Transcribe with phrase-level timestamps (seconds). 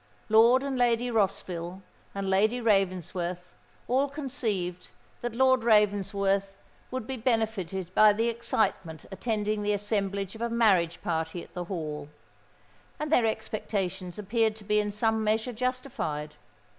[0.29, 1.83] Lord and Lady Rossville
[2.15, 3.53] and Lady Ravensworth
[3.87, 4.87] all conceived
[5.21, 6.57] that Lord Ravensworth
[6.89, 11.65] would be benefited by the excitement attending the assemblage of a marriage party at the
[11.65, 12.09] Hall;
[12.99, 16.33] and their expectations appeared to be in some measure justified.